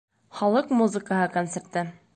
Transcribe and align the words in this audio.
Халыҡ 0.39 0.73
музыкаһы 0.79 1.29
концерты 1.37 1.89